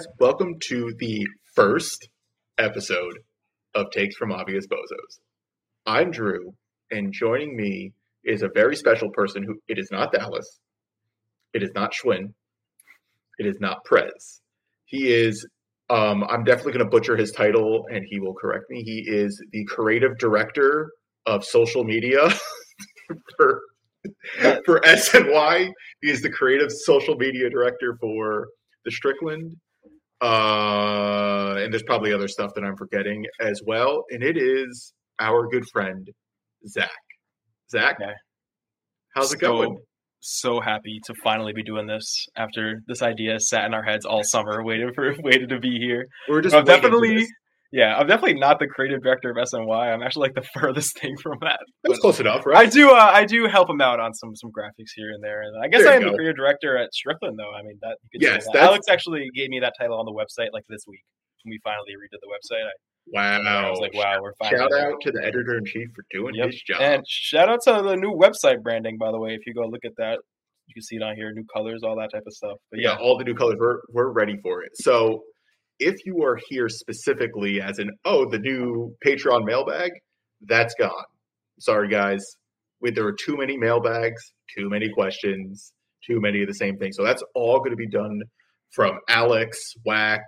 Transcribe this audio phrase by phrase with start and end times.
[0.00, 2.08] Guys, welcome to the first
[2.56, 3.18] episode
[3.74, 5.18] of Takes from Obvious Bozos.
[5.84, 6.54] I'm Drew,
[6.90, 7.92] and joining me
[8.24, 10.58] is a very special person who it is not Dallas,
[11.52, 12.32] it is not Schwinn,
[13.38, 14.40] it is not Prez.
[14.86, 15.46] He is
[15.90, 18.82] um, I'm definitely going to butcher his title and he will correct me.
[18.82, 20.92] He is the creative director
[21.26, 22.30] of social media
[23.36, 23.60] for
[24.64, 25.70] for SNY.
[26.00, 28.48] He is the creative social media director for
[28.86, 29.56] the Strickland.
[30.20, 34.04] Uh, and there's probably other stuff that I'm forgetting as well.
[34.10, 36.08] And it is our good friend,
[36.68, 36.90] Zach.
[37.70, 38.12] Zach, Okay.
[39.14, 39.78] how's it So- going?
[40.22, 44.22] So happy to finally be doing this after this idea sat in our heads all
[44.22, 46.06] summer, waiting for waiting to be here.
[46.28, 47.26] We're just I'm waiting for definitely.
[47.72, 49.92] Yeah, I'm definitely not the creative director of SNY.
[49.94, 51.60] I'm actually like the furthest thing from that.
[51.84, 52.70] That's But close enough, I right?
[52.72, 55.62] do, uh, I do help him out on some some graphics here and there, and
[55.62, 56.10] I guess There I am go.
[56.10, 57.52] the creative director at Strickland, though.
[57.52, 58.62] I mean, that you could Yes, that.
[58.62, 61.02] Alex actually gave me that title on the website like this week
[61.44, 62.64] when we finally redid the website.
[62.66, 62.70] I,
[63.12, 63.40] Wow.
[63.40, 66.34] I was like, wow, we're finally Shout out to the editor in chief for doing
[66.36, 66.46] Yep.
[66.46, 66.80] his job.
[66.80, 69.34] And shout out to the new website branding, by the way.
[69.34, 70.18] If you go look at that,
[70.66, 72.58] you can see it on here, new colors, all that type of stuff.
[72.70, 73.56] But yeah, yeah, all the new colors.
[73.58, 74.70] We're we're ready for it.
[74.76, 75.24] So
[75.80, 79.90] if you are here specifically as an oh the new Patreon mailbag,
[80.46, 81.04] that's gone.
[81.58, 82.24] Sorry guys,
[82.80, 84.20] we, there are too many mailbags,
[84.56, 85.72] too many questions,
[86.06, 86.92] too many of the same thing.
[86.92, 88.20] So that's all going to be done
[88.74, 90.22] from Alex, Whack,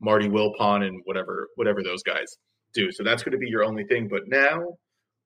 [0.00, 2.26] Marty Wilpon, and whatever whatever those guys
[2.74, 2.88] do.
[2.92, 4.08] So that's going to be your only thing.
[4.08, 4.58] But now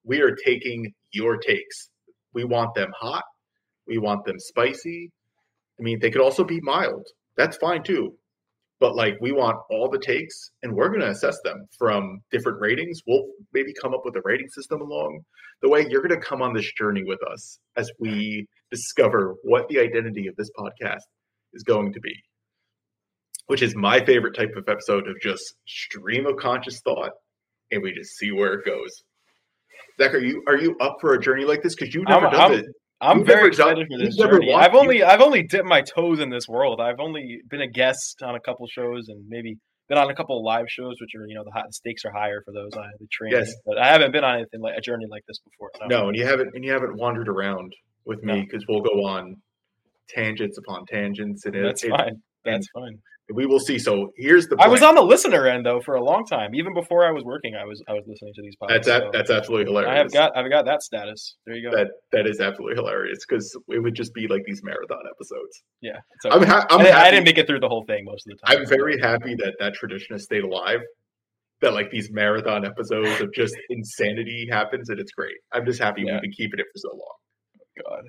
[0.04, 1.90] we are taking your takes.
[2.32, 3.24] We want them hot.
[3.86, 5.10] We want them spicy.
[5.78, 7.06] I mean, they could also be mild.
[7.36, 8.14] That's fine too.
[8.80, 12.60] But like, we want all the takes, and we're going to assess them from different
[12.60, 13.00] ratings.
[13.06, 15.20] We'll maybe come up with a rating system along
[15.62, 15.84] the way.
[15.88, 20.28] You're going to come on this journey with us as we discover what the identity
[20.28, 21.00] of this podcast
[21.54, 22.14] is going to be,
[23.46, 27.10] which is my favorite type of episode of just stream of conscious thought,
[27.72, 29.02] and we just see where it goes.
[30.00, 31.74] Zach, are you are you up for a journey like this?
[31.74, 32.66] Because you've never I'm- done I'm- it.
[33.00, 34.52] I'm You've very never done- excited for this journey.
[34.52, 36.80] I've only I've only dipped my toes in this world.
[36.80, 39.56] I've only been a guest on a couple shows and maybe
[39.88, 42.04] been on a couple of live shows, which are you know the, high, the stakes
[42.04, 42.70] are higher for those.
[42.74, 43.54] I the training, Yes.
[43.64, 45.70] but I haven't been on anything like a journey like this before.
[45.88, 47.72] No, and you haven't and you haven't wandered around
[48.04, 48.40] with me No.
[48.42, 49.36] because we'll go on
[50.08, 52.20] tangents upon tangents, and it, that's it- fine.
[52.44, 52.98] That's fine.
[53.34, 53.78] We will see.
[53.78, 54.56] So here's the.
[54.58, 56.54] I was on the listener end though for a long time.
[56.54, 58.84] Even before I was working, I was I was listening to these podcasts.
[58.84, 59.90] That's so that's absolutely hilarious.
[59.92, 61.36] I have got I've got that status.
[61.46, 61.76] There you go.
[61.76, 61.88] that.
[62.12, 65.62] That is absolutely hilarious because it would just be like these marathon episodes.
[65.80, 66.90] yeah, it's I'm, ha- I'm I.
[66.90, 68.58] I didn't make it through the whole thing most of the time.
[68.62, 70.80] I'm very happy that that tradition has stayed alive.
[71.60, 75.34] That like these marathon episodes of just insanity happens, and it's great.
[75.52, 76.12] I'm just happy Yeah.
[76.14, 77.16] we've been keeping it for so long.
[77.88, 78.02] God.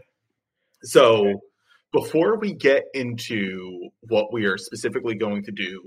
[0.84, 1.42] So,
[1.92, 5.82] before we get into what we are specifically going to do,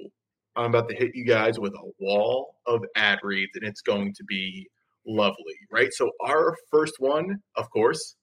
[0.57, 4.13] I'm about to hit you guys with a wall of ad reads, and it's going
[4.15, 4.69] to be
[5.07, 5.93] lovely, right?
[5.93, 8.17] So, our first one, of course,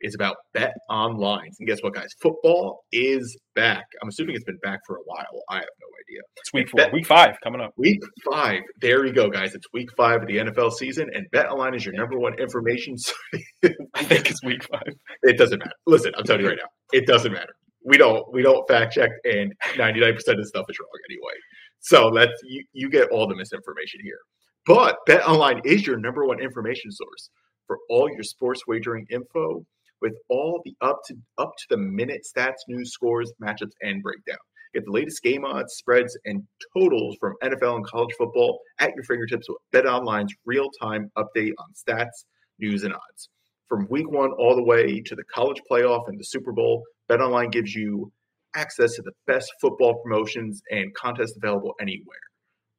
[0.00, 1.50] is about bet online.
[1.58, 2.08] And guess what, guys?
[2.20, 3.84] Football is back.
[4.02, 5.42] I'm assuming it's been back for a while.
[5.50, 6.20] I have no idea.
[6.36, 7.72] It's week four, Bet- week five coming up.
[7.76, 8.60] Week five.
[8.80, 9.54] There you go, guys.
[9.54, 12.96] It's week five of the NFL season, and bet online is your number one information.
[13.94, 14.92] I think it's week five.
[15.22, 15.72] it doesn't matter.
[15.86, 17.54] Listen, I'm telling you right now, it doesn't matter.
[17.84, 21.34] We don't we don't fact check, and 99 percent of the stuff is wrong anyway.
[21.80, 24.18] So that's you you get all the misinformation here.
[24.66, 27.30] But bet online is your number one information source
[27.66, 29.64] for all your sports wagering info,
[30.00, 34.38] with all the up to up to the minute stats, news, scores, matchups, and breakdown.
[34.74, 36.42] Get the latest game odds, spreads, and
[36.76, 42.24] totals from NFL and college football at your fingertips with BetOnline's real-time update on stats,
[42.58, 43.30] news, and odds.
[43.68, 47.50] From week one all the way to the college playoff and the Super Bowl, BetOnline
[47.50, 48.12] gives you
[48.54, 52.18] access to the best football promotions and contests available anywhere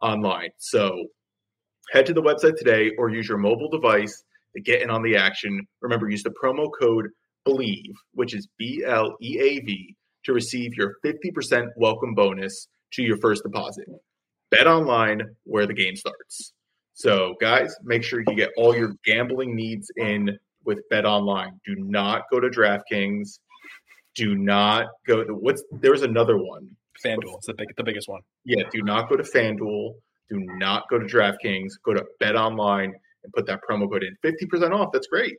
[0.02, 0.50] online.
[0.58, 1.08] So
[1.92, 4.24] head to the website today or use your mobile device
[4.56, 5.66] to get in on the action.
[5.82, 7.08] Remember, use the promo code
[7.48, 9.96] BLEAV, which is B L E A V,
[10.26, 13.86] to receive your 50% welcome bonus to your first deposit.
[14.52, 16.54] Bet online where the game starts.
[16.94, 21.60] So, guys, make sure you get all your gambling needs in with Bet Online.
[21.66, 23.40] Do not go to DraftKings.
[24.16, 25.24] Do not go.
[25.24, 26.70] To, what's there was another one.
[27.06, 28.22] FanDuel, it's the big, the biggest one.
[28.44, 29.94] Yeah, do not go to FanDuel.
[30.30, 31.74] Do not go to DraftKings.
[31.86, 32.96] Go to Bet Online
[33.28, 34.16] and put that promo code in.
[34.22, 34.90] Fifty percent off.
[34.94, 35.36] That's great,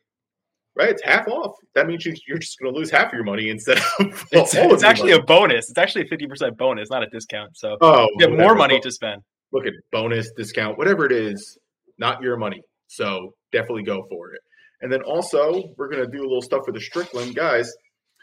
[0.77, 0.91] right?
[0.91, 1.55] It's half off.
[1.75, 3.85] That means you, you're just going to lose half of your money instead of
[4.33, 5.23] It's, it's actually money.
[5.23, 5.69] a bonus.
[5.71, 7.57] It's actually a fifty percent bonus, not a discount.
[7.57, 9.23] So oh you get more money to spend.
[9.53, 11.57] Look at bonus discount, whatever it is,
[11.99, 12.63] not your money.
[12.89, 14.41] So definitely go for it.
[14.81, 17.73] And then also, we're going to do a little stuff for the Strickland guys.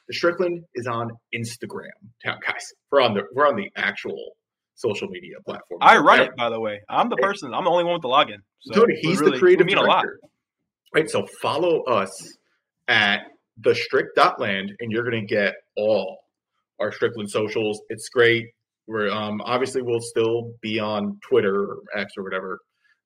[0.08, 1.90] The Strickland is on Instagram.
[2.24, 4.34] Now, guys, we're on the we're on the actual
[4.75, 5.80] social media platform.
[5.81, 6.25] I run Yeah.
[6.25, 6.81] it, by the way.
[6.89, 7.54] I'm the person.
[7.54, 8.38] I'm the only one with the login.
[8.62, 10.04] So Dude, he's really- the creative mean a lot.
[10.04, 10.19] director.
[10.94, 12.10] Right, so follow us
[12.88, 13.24] at
[13.57, 16.19] the strict.land and you're going to get all
[16.80, 17.81] our Strickland socials.
[17.89, 18.45] It's great.
[18.88, 22.60] We're um obviously we'll still be on Twitter or X or whatever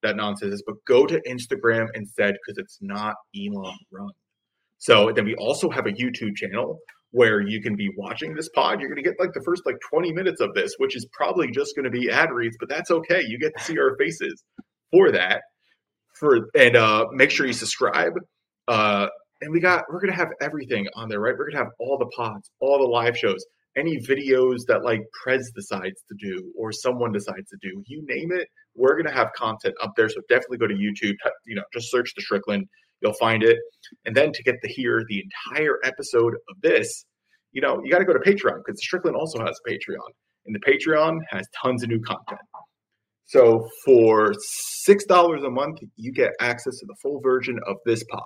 [0.03, 4.09] that nonsense is, but go to Instagram instead because it's not Elon run.
[4.77, 6.79] So then we also have a YouTube channel
[7.11, 8.79] where you can be watching this pod.
[8.79, 11.49] You're going to get like the first like 20 minutes of this, which is probably
[11.51, 13.23] just going to be ad reads, but that's okay.
[13.27, 14.43] You get to see our faces
[14.91, 15.41] for that.
[16.19, 18.13] For and uh make sure you subscribe.
[18.67, 19.07] Uh
[19.41, 21.33] and we got we're gonna have everything on there, right?
[21.37, 23.45] We're gonna have all the pods, all the live shows,
[23.77, 28.31] any videos that like Prez decides to do or someone decides to do, you name
[28.33, 30.09] it, we're gonna have content up there.
[30.09, 31.15] So definitely go to YouTube,
[31.45, 32.67] you know, just search the Strickland,
[33.01, 33.57] you'll find it.
[34.05, 37.05] And then to get to hear the entire episode of this,
[37.51, 40.09] you know, you got to go to Patreon because Strickland also has a Patreon,
[40.45, 42.39] and the Patreon has tons of new content.
[43.25, 48.03] So for six dollars a month, you get access to the full version of this
[48.09, 48.23] pod.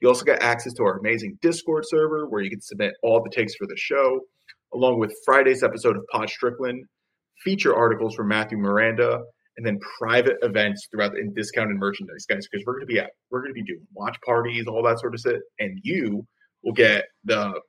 [0.00, 3.30] You also get access to our amazing Discord server where you can submit all the
[3.30, 4.20] takes for the show,
[4.72, 6.84] along with Friday's episode of Pod Strickland,
[7.42, 9.22] feature articles from Matthew Miranda,
[9.56, 12.46] and then private events throughout the and discounted merchandise, guys.
[12.50, 15.20] Because we're gonna be at we're gonna be doing watch parties, all that sort of
[15.20, 16.26] shit, and you
[16.62, 17.60] will get the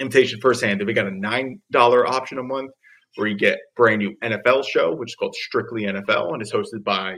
[0.00, 0.80] invitation firsthand.
[0.80, 2.70] And we got a nine dollar option a month
[3.16, 6.82] where you get brand new NFL show, which is called Strictly NFL, and it's hosted
[6.82, 7.16] by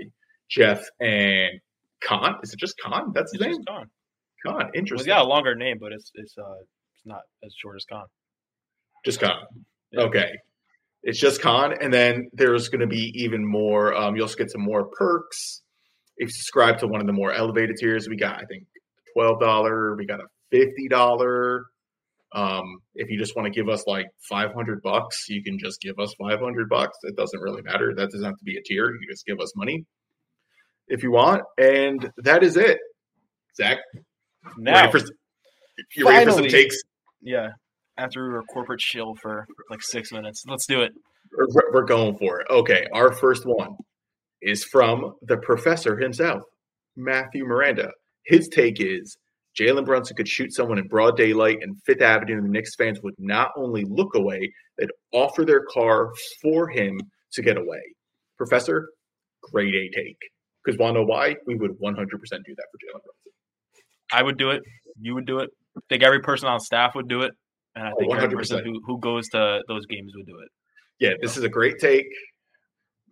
[0.50, 1.52] Jeff and
[2.02, 2.36] Khan.
[2.42, 3.12] Is it just Khan?
[3.14, 3.64] That's his It's name.
[3.66, 3.86] Khan.
[4.44, 4.56] Khan.
[4.56, 5.06] Well, Interesting.
[5.06, 8.04] got a longer name, but it's it's uh it's not as short as Khan.
[9.04, 9.36] Just Khan.
[9.92, 10.02] Yeah.
[10.02, 10.32] Okay.
[11.04, 13.94] It's just Khan, and then there's going to be even more.
[13.94, 15.62] Um, you'll also get some more perks
[16.16, 18.08] if you subscribe to one of the more elevated tiers.
[18.08, 18.64] We got, I think,
[19.14, 19.94] twelve dollar.
[19.96, 21.66] We got a fifty dollar.
[22.34, 25.80] Um, if you just want to give us like five hundred bucks, you can just
[25.82, 26.96] give us five hundred bucks.
[27.02, 27.92] It doesn't really matter.
[27.94, 28.86] That doesn't have to be a tier.
[28.86, 29.84] You just give us money
[30.88, 32.78] if you want, and that is it.
[33.56, 33.78] Zach,
[34.58, 35.06] Now, ready for,
[35.94, 36.76] you ready for some takes?
[37.22, 37.50] yeah,
[37.96, 40.92] after we were corporate chill for like six minutes, let's do it.
[41.36, 42.46] We're, we're going for it.
[42.50, 43.76] Okay, our first one
[44.42, 46.42] is from the professor himself,
[46.96, 47.90] Matthew Miranda.
[48.24, 49.16] His take is
[49.58, 53.00] Jalen Brunson could shoot someone in broad daylight and Fifth Avenue, and the Knicks fans
[53.02, 56.10] would not only look away, they'd offer their car
[56.42, 56.98] for him
[57.32, 57.80] to get away.
[58.36, 58.88] Professor,
[59.42, 60.18] great A take.
[60.64, 61.36] Because want to know why?
[61.46, 63.32] We would 100% do that for Jalen Brunson.
[64.12, 64.62] I would do it.
[65.00, 65.50] You would do it.
[65.76, 67.32] I think every person on staff would do it,
[67.74, 68.64] and I Oh, think every person 100%.
[68.64, 70.48] who, who goes to those games would do it.
[71.00, 72.06] Yeah, this is a great take.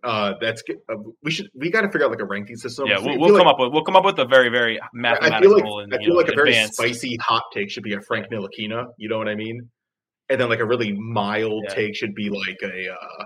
[0.03, 0.77] Uh, that's good.
[0.91, 2.87] Uh, we should we got to figure out like a ranking system.
[2.87, 4.83] yeah, we'll, we'll like- come up with we'll come up with a very very I
[4.83, 7.93] feel mathematical like and I feel know, like a very spicy hot take should be
[7.93, 8.85] a Frank Ntilikina.
[8.97, 9.61] You know what I mean?
[10.29, 11.75] And then like a really mild Yeah.
[11.75, 12.89] take should be like a.
[12.91, 13.25] Uh,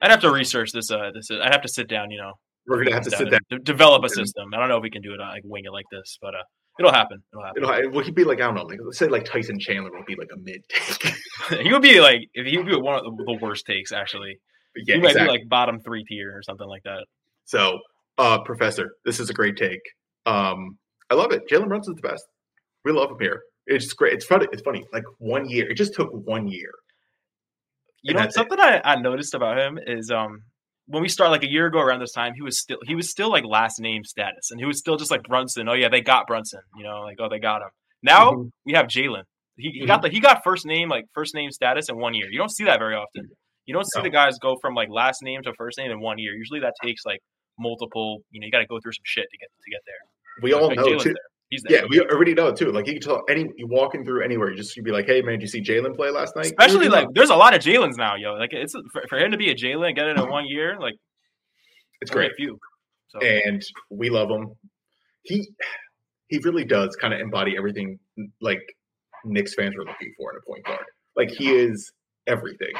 [0.00, 0.90] I'd have to research this.
[0.90, 2.10] Uh, this I'd have to sit down.
[2.10, 2.32] You know,
[2.66, 3.40] we're gonna have to sit down.
[3.52, 4.46] and develop a system.
[4.52, 6.34] I don't know if we can do it uh, like wing it like this, but
[6.34, 6.42] uh,
[6.78, 7.22] it'll happen.
[7.32, 7.62] It'll happen.
[7.62, 9.90] You know, we could be like I don't know, like let's say like Tyson Chandler
[9.90, 11.14] will be like a mid take.
[11.62, 13.92] he would be like if he would be one of the, the worst takes.
[13.92, 14.38] Actually,
[14.76, 15.36] yeah, he might exactly.
[15.36, 17.04] be like bottom three tier or something like that.
[17.44, 17.78] so,
[18.18, 19.82] uh, Professor, this is a great take.
[20.26, 20.78] Um,
[21.10, 21.48] I love it.
[21.48, 22.24] Jalen Brunson's the best.
[22.84, 23.42] We love him here.
[23.66, 24.12] It's great.
[24.12, 24.46] It's funny.
[24.52, 24.84] It's funny.
[24.92, 25.68] Like one year.
[25.68, 26.70] It just took one year.
[28.02, 30.42] You know, something I, I noticed about him is um
[30.86, 33.10] when we start like a year ago around this time, he was still he was
[33.10, 35.68] still like last name status, and he was still just like Brunson.
[35.68, 36.60] Oh yeah, they got Brunson.
[36.76, 37.68] You know, like oh they got him.
[38.02, 38.50] Now Mhm.
[38.64, 39.22] we have Jalen.
[39.56, 39.86] He, he Mm-hmm.
[39.86, 42.28] got the he got first name like first name status in one year.
[42.30, 43.28] You don't see that very often.
[43.64, 44.02] You don't see No.
[44.04, 46.34] the guys go from like last name to first name in one year.
[46.34, 47.20] Usually that takes like
[47.58, 48.20] multiple.
[48.30, 49.94] You know, you got to go through some shit to get to get there.
[50.42, 51.14] We all Like, know Jalen's too.
[51.14, 51.22] there.
[51.50, 51.82] He's there.
[51.82, 52.72] Yeah, we already know too.
[52.72, 55.22] Like you can tell any you walking through anywhere, you just you'd be like, "Hey
[55.22, 57.96] man, did you see Jalen play last night?" Especially like there's a lot of Jalen's
[57.96, 58.34] now, yo.
[58.34, 60.94] Like it's for, for him to be a Jalen, get it in one year, like
[62.00, 62.58] it's great, few.
[63.08, 64.54] So and we love him.
[65.22, 65.48] He
[66.28, 67.98] he really does kind of embody everything
[68.40, 68.60] like
[69.24, 70.84] Knicks fans were looking for in a point guard.
[71.14, 71.92] Like he is
[72.26, 72.72] everything.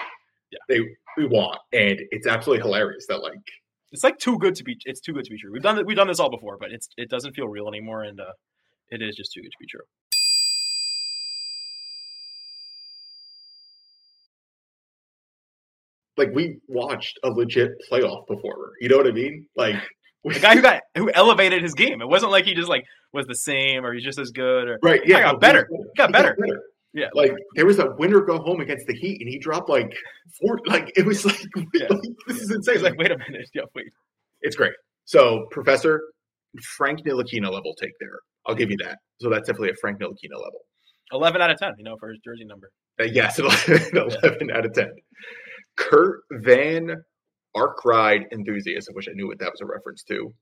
[0.51, 0.59] Yeah.
[0.69, 0.81] they
[1.17, 3.33] we want, and it's absolutely hilarious that like
[3.93, 4.77] It's like too good to be.
[4.85, 5.53] It's too good to be true.
[5.53, 5.85] We've done.
[5.87, 8.33] We've done this all before, but it's it doesn't feel real anymore, and uh,
[8.91, 9.81] it is just too good to be true.
[16.17, 18.73] Like we watched a legit playoff performer.
[18.81, 19.47] You know what I mean?
[19.57, 19.77] Like
[20.25, 22.01] The guy who got who elevated his game.
[22.03, 24.79] It wasn't like he just like was the same or he's just as good or
[24.83, 25.01] right?
[25.07, 25.69] Yeah, I got no, better.
[25.71, 26.37] he He got better.
[26.93, 29.95] Yeah, Like there was a winner go home against the Heat, and he dropped like
[30.41, 30.59] four.
[30.65, 31.39] Like it was like,
[31.75, 31.89] Yeah.
[31.91, 32.83] like, this is insane.
[32.83, 33.49] Like, wait a minute.
[33.55, 33.87] Yeah, wait.
[34.41, 34.73] It's great.
[35.05, 36.01] So, Professor
[36.79, 38.19] Frank Ntilikina level take there.
[38.47, 38.99] I'll give you that.
[39.21, 40.61] So that's definitely a Frank Ntilikina level.
[41.13, 41.73] Eleven out of ten.
[41.79, 42.71] You know, for his jersey number.
[42.99, 44.89] Uh, yes, 11, 11 out of 10.
[45.77, 46.97] Kurt Van
[47.55, 48.89] Arkride enthusiast.
[48.91, 50.33] I wish I knew what that was a reference to.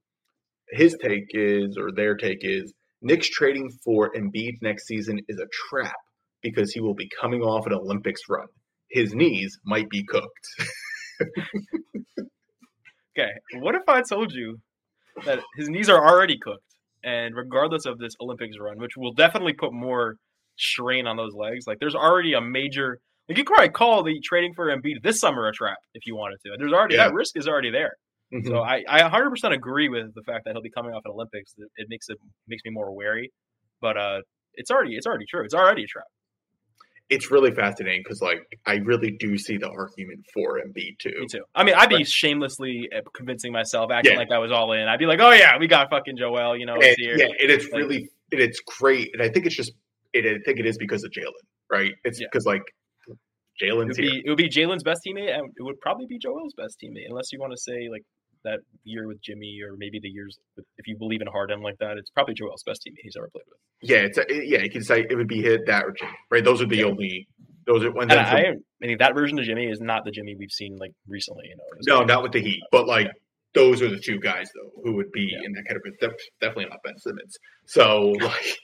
[0.70, 5.48] His take is, or their take is, Knicks trading for Embiid next season is a
[5.68, 5.96] trap
[6.42, 8.46] because he will be coming off an Olympics run.
[8.90, 10.46] His knees might be cooked.
[13.16, 13.30] Okay.
[13.60, 14.58] What if I told you
[15.24, 16.73] that his knees are already cooked,
[17.04, 20.16] and regardless of this Olympics run, which will definitely put more
[20.56, 22.98] strain on those legs, like there's already a major.
[23.28, 26.14] Like you could probably call the trading for Embiid this summer a trap if you
[26.14, 26.52] wanted to.
[26.58, 27.08] There's already Yeah.
[27.08, 27.92] that risk is already there.
[28.32, 28.46] Mhm.
[28.46, 31.54] So I, I 100% agree with the fact that he'll be coming off an Olympics.
[31.56, 32.18] It, it makes it
[32.48, 33.32] makes me more wary,
[33.80, 34.20] but uh,
[34.54, 35.44] it's already it's already true.
[35.44, 36.04] It's already a trap.
[37.10, 41.12] It's really fascinating because, like, I really do see the argument for Embiid too.
[41.20, 41.44] Me too.
[41.54, 42.08] I mean, I'd be Right.
[42.08, 44.18] shamelessly uh, convincing myself, acting Yeah.
[44.18, 44.88] like I was all in.
[44.88, 47.16] I'd be like, "Oh yeah, we got fucking Joel," you know, And, here.
[47.18, 49.72] yeah, and it's Like- really and it's great, and I think it's just
[50.12, 51.32] it, I think it is because of Jalen,
[51.70, 51.92] right?
[52.04, 52.26] It's Yeah.
[52.32, 52.62] because like
[53.06, 53.16] It
[53.62, 54.10] Jalen's would here.
[54.12, 57.06] be it would be Jalen's best teammate, and it would probably be Joel's best teammate,
[57.08, 58.02] unless you want to say like
[58.44, 61.76] that year with Jimmy, or maybe the years with, if you believe in Harden like
[61.80, 61.96] that.
[61.98, 63.58] It's probably Joel's best team he's ever played with.
[63.82, 64.60] Yeah, it's a, yeah.
[64.62, 66.44] You can say it would be hit that or Jimmy, right?
[66.44, 66.84] Those are the Yeah.
[66.86, 67.26] only
[67.66, 70.36] those are when And I, I mean, that version of Jimmy is not the Jimmy
[70.38, 71.44] we've seen like recently.
[71.48, 73.08] You know, no, not with the Heat, but like
[73.54, 75.46] those are the two guys though who would be Yeah.
[75.46, 75.92] in that category.
[76.00, 77.36] Def- Definitely not Ben Simmons.
[77.66, 78.56] So like,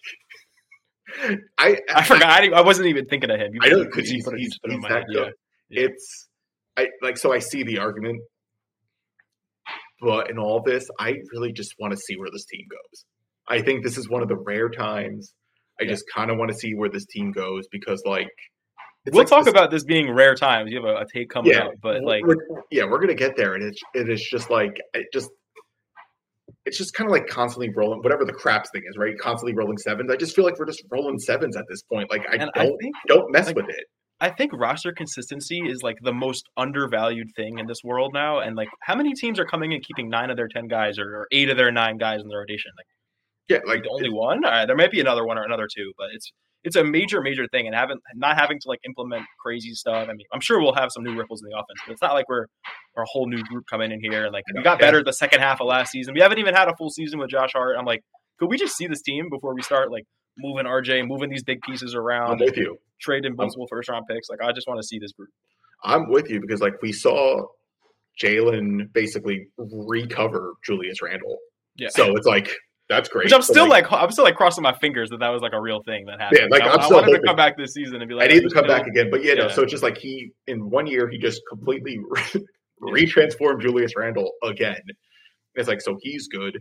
[1.59, 2.43] I I forgot.
[2.43, 3.53] I, I wasn't even thinking of him.
[3.55, 5.33] You I know because he's he's, just put it in he's that good.
[5.71, 5.83] Yeah.
[5.87, 6.29] It's
[6.77, 8.21] I like so I see the argument,
[10.01, 13.05] but in all this, I really just want to see where this team goes.
[13.49, 15.33] I think this is one of the rare times
[15.81, 15.91] I Yeah.
[15.91, 18.29] just kind of want to see where this team goes because like
[19.07, 20.71] it's We'll like talk this- about this being rare times.
[20.71, 22.37] You have a, a take coming yeah, up, but like, we're-
[22.71, 25.31] yeah, we're gonna get there, and it's it is just like it just
[26.67, 29.17] it's just kind of like constantly rolling whatever the craps thing is, right?
[29.19, 30.11] Constantly rolling sevens.
[30.11, 32.11] I just feel like we're just rolling sevens at this point.
[32.11, 33.85] Like I and don't I think don't mess like, with it.
[34.21, 38.41] I think roster consistency is like the most undervalued thing in this world now.
[38.41, 41.05] And like, how many teams are coming and keeping nine of their ten guys or,
[41.21, 42.71] or eight of their nine guys in the rotation?
[42.79, 42.87] Like,
[43.49, 44.45] Yeah, like the only one?
[44.45, 46.31] Uh, there might be another one or another two, but it's
[46.63, 47.67] it's a major major thing.
[47.67, 50.09] And having not having to like implement crazy stuff.
[50.09, 52.13] I mean, I'm sure we'll have some new ripples in the offense, but it's not
[52.13, 52.45] like we're,
[52.95, 54.25] we're a whole new group coming in here.
[54.27, 54.87] And like, we got Yeah.
[54.87, 56.13] better the second half of last season.
[56.13, 57.77] We haven't even had a full season with Josh Hart.
[57.79, 58.01] I'm like,
[58.39, 60.05] could we just see this team before we start like
[60.41, 62.33] moving RJ, moving these big pieces around.
[62.33, 62.79] I'm with you.
[63.01, 64.29] trading multiple first round picks?
[64.29, 65.31] Like, I just want to see this group.
[65.85, 67.47] I'm with you because like we saw
[68.23, 71.39] Jalen basically recover Julius Randle.
[71.77, 71.89] Yeah.
[71.91, 72.51] So it's like
[72.91, 73.27] that's great.
[73.27, 75.61] Which I'm still like, I'm still like crossing my fingers that that was like a
[75.61, 76.41] real thing that happened.
[76.43, 78.15] Yeah, like, I, I'm I still wanted to hoping- come back this season and be
[78.15, 79.09] like, I need to come back again.
[79.11, 79.47] But yeah, no.
[79.47, 79.53] Yeah.
[79.53, 82.01] So it's just like he in one year he just completely
[82.83, 84.81] retransformed Julius Randle again.
[85.55, 86.59] It's like so he's good.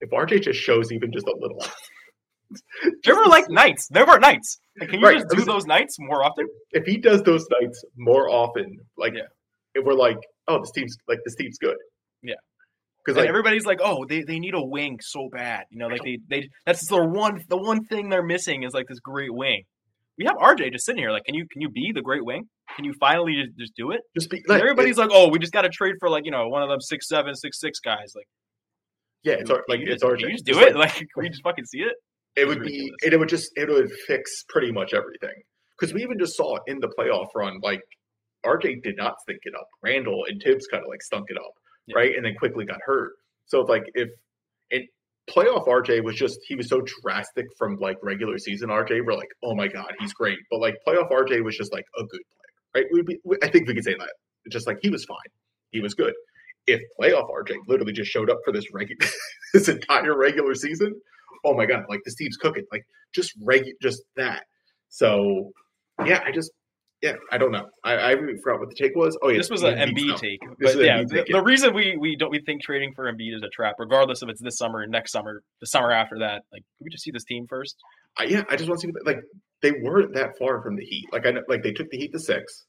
[0.00, 1.62] If RJ just shows even just a little,
[3.04, 3.88] There were like nights.
[3.88, 4.58] There were nights.
[4.80, 6.46] Like, can you Right, just do those nights more often?
[6.72, 9.22] if he does those nights more often, like Yeah.
[9.74, 10.18] if we're like,
[10.48, 11.76] oh, this team's like this team's good.
[12.22, 12.34] Yeah.
[13.04, 15.64] Because like everybody's like, oh, they, they need a wing so bad.
[15.70, 18.86] You know, like they, they that's the one the one thing they're missing is like
[18.88, 19.64] this great wing.
[20.18, 21.10] We have RJ just sitting here.
[21.10, 22.44] Like, can you can you be the great wing?
[22.76, 24.02] Can you finally just, just do it?
[24.14, 26.48] just be like everybody's like, oh, we just got to trade for like you know
[26.48, 28.12] one of them six seven six six guys.
[28.14, 28.28] Like,
[29.24, 30.18] yeah, it's can R- like it's RJ.
[30.18, 30.76] can you just do Just it?
[30.76, 31.94] like- Like, can we just fucking see it?
[32.36, 32.98] It would be ridiculous.
[33.14, 35.42] it would just it would fix pretty much everything.
[35.78, 37.80] Because we even just saw in the playoff run like
[38.46, 39.66] RJ did not stink it up.
[39.82, 41.52] Randle and Thibs kind of like stunk it up
[41.86, 41.96] Yeah.
[41.96, 42.12] right?
[42.16, 43.12] And then quickly got hurt.
[43.46, 44.08] So if like if
[44.70, 44.84] and
[45.30, 49.28] playoff RJ was just he was so drastic from like regular season RJ we're like
[49.44, 50.38] oh my god he's great.
[50.50, 52.38] But like playoff RJ was just like a good player
[52.74, 52.86] right?
[52.90, 54.08] We'd be, I think we could say that.
[54.50, 55.18] Just like he was fine.
[55.72, 56.14] He was good.
[56.66, 59.06] If playoff RJ literally just showed up for this regular
[59.52, 60.94] this entire regular season
[61.44, 62.84] oh my god, like this team's cooking, like
[63.14, 64.44] just reg, just that.
[64.88, 65.52] So
[66.04, 66.50] yeah, I just
[67.02, 67.68] yeah, I don't know.
[67.82, 69.18] I, I even forgot what the take was.
[69.22, 72.14] Oh yeah, this was an Embiid take, but yeah, the, take, the reason we we
[72.14, 75.10] don't we think trading for Embiid is a trap, regardless if it's this summer, next
[75.10, 76.42] summer, the summer after that.
[76.52, 77.76] Like, we just see this team first?
[78.16, 79.20] I, yeah, I just want to see like
[79.62, 81.08] they weren't that far from the Heat.
[81.12, 82.66] Like I know, like they took the Heat to six.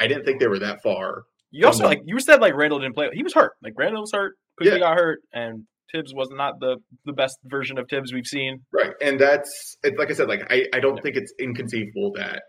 [0.00, 2.94] I didn't think they were that far You also like you said like Randle didn't
[2.94, 3.10] play.
[3.12, 3.52] He was hurt.
[3.62, 4.34] Like Randle was hurt.
[4.56, 4.86] Quickly Yeah.
[4.86, 8.60] got hurt, and Thibs was not the the best version of Thibs we've seen.
[8.72, 8.92] Right.
[9.02, 11.02] And that's it's like I said, like I, I don't Yeah.
[11.02, 12.42] think it's inconceivable that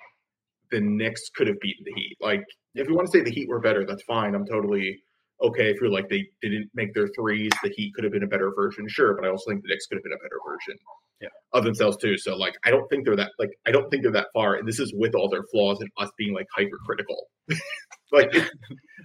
[0.72, 2.18] the Knicks could have beaten the Heat.
[2.22, 2.44] Like
[2.76, 4.36] if you want to say the Heat were better, that's fine.
[4.36, 5.02] I'm totally
[5.44, 8.28] okay if you're like they didn't make their threes, the Heat could have been a
[8.28, 10.78] better version, sure, but I also think the Knicks could have been a better version
[11.22, 11.30] Yeah.
[11.54, 12.18] of themselves too.
[12.18, 14.56] So like I don't think they're that like I don't think they're that far.
[14.56, 17.28] And this is with all their flaws and us being like hypercritical.
[18.12, 18.50] like it,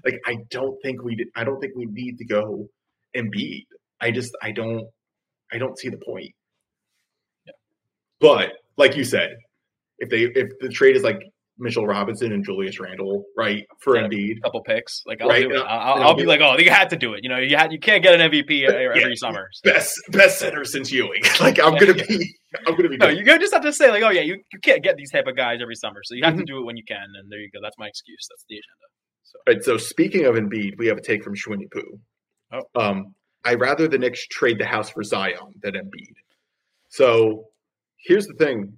[0.04, 2.68] like I don't think we did, I don't think we need to go
[3.14, 3.66] and beat.
[4.00, 4.84] I just I don't
[5.52, 6.30] I don't see the point.
[7.46, 7.52] Yeah.
[8.20, 9.36] But like you said,
[9.98, 11.20] if they if the trade is like
[11.58, 14.02] Mitchell Robinson and Julius Randle, right, for Yeah.
[14.06, 15.02] Embiid, couple picks.
[15.06, 15.56] Like I'll Right, do it.
[15.56, 17.20] I'll, I'll- I'll, and I'll I'll be like, oh, you had to do it.
[17.22, 19.14] You know, you had you can't get an MVP every Yeah.
[19.16, 19.48] summer.
[19.52, 19.72] So.
[19.72, 21.22] best best center since Ewing.
[21.40, 22.04] like I'm Yeah, gonna yeah.
[22.08, 22.34] be
[22.66, 24.82] I'm gonna be No, you just have to say like, oh yeah, you, you can't
[24.82, 26.46] get these type of guys every summer, so you have to Mhm.
[26.46, 26.98] do it when you can.
[27.18, 27.60] And there you go.
[27.62, 28.26] That's my excuse.
[28.30, 28.86] That's the agenda.
[29.24, 29.64] So Right.
[29.64, 31.98] So speaking of Embiid, we have a take from Schwinny Poo.
[32.52, 32.62] Oh.
[32.80, 33.14] Um,
[33.46, 36.14] I rather the Knicks trade the house for Zion than Embiid.
[36.88, 37.46] So
[38.04, 38.72] here's the thing.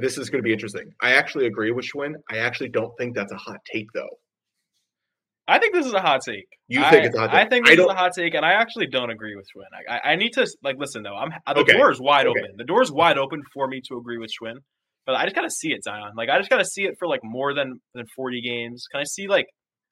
[0.00, 0.90] This is going to be interesting.
[1.02, 2.14] I actually agree with Schwinn.
[2.30, 4.08] I actually don't think that's a hot take, though.
[5.46, 6.46] I think this is a hot take.
[6.68, 7.50] You I, think it's a hot I take?
[7.50, 9.68] think I this is a hot take, and I actually don't agree with Schwinn.
[9.88, 11.14] I, I, I need to like listen though.
[11.14, 11.72] I'm the Okay.
[11.74, 12.40] door is wide Okay.
[12.40, 12.56] open.
[12.56, 14.56] The door is wide open for me to agree with Schwinn,
[15.04, 16.12] but I just gotta see it, Zion.
[16.16, 18.86] Like I just gotta see it for like more than than 40 games.
[18.90, 19.46] Can I see like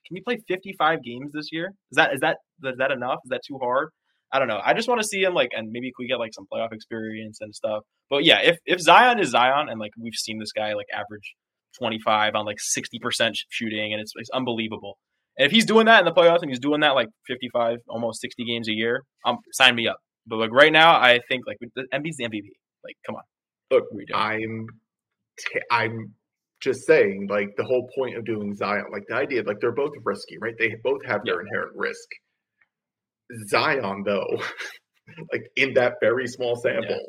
[0.06, 1.72] can you play 55 games this year?
[1.92, 3.18] Is that is that is that enough?
[3.24, 3.90] Is that too hard?
[4.34, 4.60] I don't know.
[4.64, 7.38] I just want to see him like, and maybe we get like some playoff experience
[7.40, 7.84] and stuff.
[8.10, 11.34] But yeah, if if Zion is Zion, and like we've seen this guy like average
[11.78, 14.98] 25 on like 60% shooting, and it's it's unbelievable.
[15.38, 18.20] And if he's doing that in the playoffs and he's doing that like 55, almost
[18.20, 19.98] 60 games a year, um, sign me up.
[20.26, 22.50] But like right now, I think like the Embiid's the MVP.
[22.84, 23.22] Like, come on,
[23.70, 24.20] Look, what are you doing?
[24.20, 24.66] I'm,
[25.38, 26.14] t- I'm
[26.60, 29.92] just saying, like the whole point of doing Zion, like the idea, like they're both
[30.04, 30.54] risky, right?
[30.58, 32.08] They both have their inherent risk.
[33.48, 34.26] Zion, though,
[35.32, 37.00] like in that very small sample,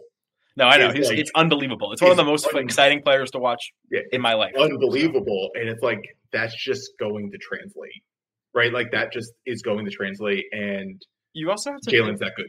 [0.57, 1.91] no, I know he's, like- it's unbelievable.
[1.91, 4.53] It's one of the most exciting players to watch Yeah, in my life.
[4.59, 5.99] unbelievable, and it's like
[6.31, 8.03] that's just going to translate,
[8.53, 8.71] right?
[8.71, 11.01] Like that just is going to translate, and
[11.33, 12.47] You also have to Jalen's that good.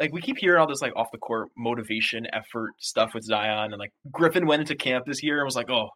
[0.00, 3.72] like we keep hearing all this like off the court motivation effort stuff with Zion
[3.72, 5.88] and like Griffin went into camp this year and was like, "Oh,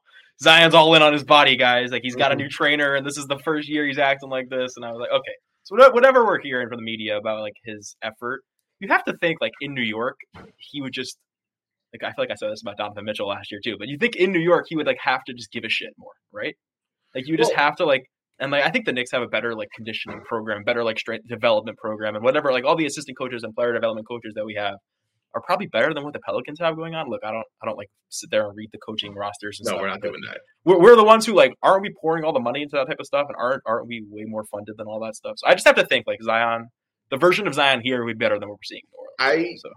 [0.42, 1.90] Zion's all in on his body, guys.
[1.92, 2.38] Like he's got a Mhm.
[2.38, 5.00] new trainer and this is the first year he's acting like this." And I was
[5.00, 5.34] like, "Okay."
[5.64, 8.42] So whatever- we're hearing from the media about like his effort,
[8.80, 10.16] you have to think like in New York,
[10.58, 11.18] he would just
[11.92, 13.98] like I feel like I said this about Donovan Mitchell last year too, but you
[13.98, 16.56] think in New York he would like have to just give a shit more, right?
[17.14, 18.04] Like you just Well- have to like
[18.38, 21.28] and like I think the Knicks have a better like conditioning program, better like strength
[21.28, 24.54] development program, and whatever like all the assistant coaches and player development coaches that we
[24.54, 24.74] have
[25.34, 27.08] are probably better than what the Pelicans have going on.
[27.08, 29.80] Look, I don't I don't like sit there and read the coaching rosters and No,
[29.82, 30.38] we're not doing that.
[30.64, 32.98] We're, we're the ones who like aren't we pouring all the money into that type
[33.00, 35.34] of stuff, and aren't aren't we way more funded than all that stuff?
[35.38, 36.68] So I just have to think like Zion,
[37.10, 39.54] the version of Zion here would be better than what we're seeing in New Orleans.
[39.54, 39.70] I so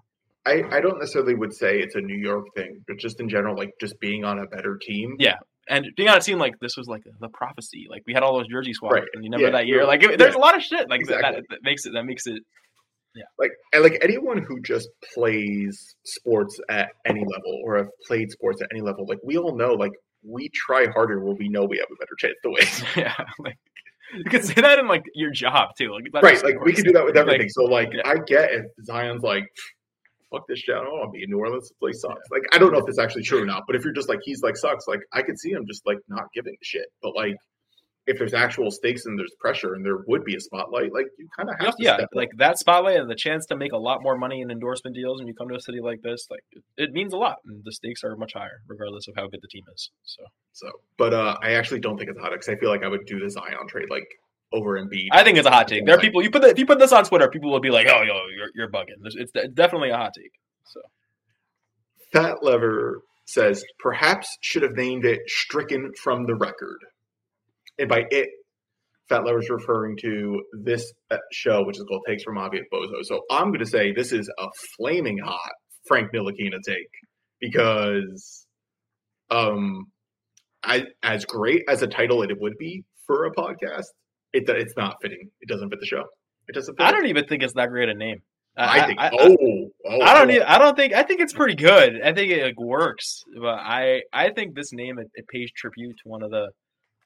[0.47, 3.55] I, I don't necessarily would say it's a New York thing, but just in general,
[3.57, 5.15] like just being on a better team.
[5.17, 5.37] Yeah.
[5.67, 7.87] and being on a team like this was like the prophecy.
[7.89, 9.03] Like we had all those jersey swaps, Right.
[9.13, 9.85] and you remember Yeah, that year.
[9.85, 10.39] Like it, there's yeah.
[10.39, 12.43] a lot of shit like that, that makes it that makes it
[13.39, 18.61] Like and like anyone who just plays sports at any level or have played sports
[18.61, 21.77] at any level, like we all know, like we try harder when we know we
[21.77, 22.67] have a better chance to win.
[23.05, 23.15] yeah.
[23.39, 23.57] Like
[24.15, 25.91] you could say that in like your job too.
[25.91, 26.43] Like right.
[26.43, 27.49] Like we can do that with Like, everything.
[27.49, 28.01] so like yeah.
[28.05, 29.45] I get if Zion's like
[30.31, 31.63] fuck this shit, I don't want to be in New Orleans.
[31.69, 32.29] This place sucks.
[32.31, 34.19] Like I don't know if it's actually true or not, but if you're just like
[34.23, 36.87] he's like sucks, like I could see him just like not giving a shit.
[37.01, 37.35] But like
[38.07, 41.27] if there's actual stakes and there's pressure and there would be a spotlight, like you
[41.35, 44.03] kind of have yeah, step like that spotlight and the chance to make a lot
[44.03, 46.63] more money in endorsement deals when you come to a city like this, like it,
[46.77, 47.37] it means a lot.
[47.45, 49.89] And the stakes are much higher, regardless of how good the team is.
[50.03, 52.87] So So, but uh, I actually don't think it's hot because I feel like I
[52.87, 54.07] would do the Zion trade like
[54.53, 55.07] over Embiid.
[55.11, 55.85] I think it's a hot take.
[55.85, 57.71] There are people you put the, if you put this on Twitter, people will be
[57.71, 60.31] like, "Oh, yo, you're you're bugging." It's, it's definitely a hot take.
[60.65, 60.81] So
[62.13, 66.77] Fat Lever says perhaps should have named it "Stricken from the Record,"
[67.77, 68.29] and by it,
[69.09, 73.03] Fat Lever's referring to this uh, show, which is called Takes from Obvious Bozo.
[73.03, 75.51] So I'm going to say this is a flaming hot
[75.87, 76.89] Frank Ntilikina take
[77.39, 78.45] because,
[79.29, 79.85] um,
[80.63, 83.85] I as great as a title it would be for a podcast,
[84.33, 85.29] it it's not fitting.
[85.41, 86.03] It doesn't fit the show.
[86.47, 86.75] It doesn't.
[86.75, 86.91] Fit I it.
[86.93, 88.21] don't even think it's that great a name.
[88.57, 88.99] I think.
[88.99, 89.35] I, oh,
[89.85, 90.29] oh, I don't.
[90.29, 90.33] oh.
[90.33, 90.93] Need, I don't think.
[90.93, 92.01] I think it's pretty good.
[92.03, 93.23] I think it like, works.
[93.39, 94.01] But I.
[94.13, 96.49] I think this name it, it pays tribute to one of the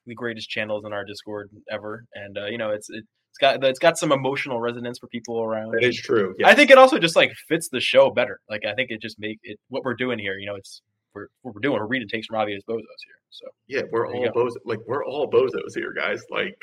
[0.09, 3.63] the greatest channels in our Discord ever, and uh, you know it's it, it's got
[3.63, 5.71] it's got some emotional resonance for people around.
[5.71, 6.35] That is true.
[6.43, 8.39] I think it also just like fits the show better.
[8.49, 10.37] Like I think it just make it what we're doing here.
[10.37, 10.81] You know, it's
[11.13, 11.79] we're what we're doing.
[11.79, 13.19] We're reading takes from obvious bozos here.
[13.29, 14.55] So Yeah, we're all bozo.
[14.65, 16.23] Like we're all bozos here, guys.
[16.29, 16.57] Like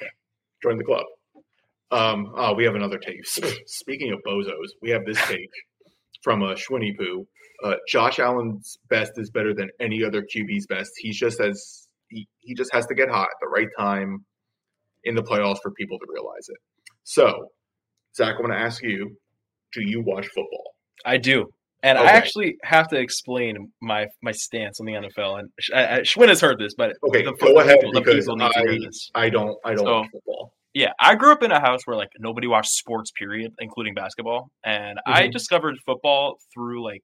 [0.63, 1.05] Join the club.
[1.91, 3.25] Um, oh, we have another take.
[3.67, 5.51] Speaking of bozos, we have this take
[6.23, 7.27] from uh, Schwinny Poo.
[7.63, 10.91] Uh, Josh Allen's best is better than any other QB's best.
[10.97, 14.25] He's just as he, he just has to get hot at the right time
[15.05, 16.57] in the playoffs for people to realize it.
[17.05, 17.49] So,
[18.16, 19.16] Zach, I want to ask you:
[19.73, 20.75] Do you watch football?
[21.05, 21.53] I do.
[21.83, 25.38] And I actually have to explain my my stance on the NFL.
[25.40, 28.25] And I, I, Schwinn has heard this, but Okay, the, go the ahead people, because
[28.25, 29.25] people need to I.
[29.27, 30.53] I don't I don't So- watch football.
[30.75, 34.51] Yeah, I grew up in a house where like nobody watched sports, period, including basketball.
[34.64, 35.33] And I Mhm.
[35.33, 37.03] discovered football through like